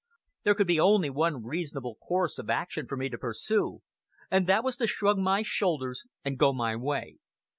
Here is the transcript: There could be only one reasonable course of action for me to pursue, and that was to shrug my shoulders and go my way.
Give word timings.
There 0.41 0.55
could 0.55 0.65
be 0.65 0.79
only 0.79 1.11
one 1.11 1.43
reasonable 1.45 1.93
course 1.97 2.39
of 2.39 2.49
action 2.49 2.87
for 2.87 2.97
me 2.97 3.07
to 3.09 3.19
pursue, 3.19 3.83
and 4.31 4.47
that 4.47 4.63
was 4.63 4.75
to 4.77 4.87
shrug 4.87 5.19
my 5.19 5.43
shoulders 5.43 6.05
and 6.25 6.39
go 6.39 6.51
my 6.53 6.75
way. 6.75 7.19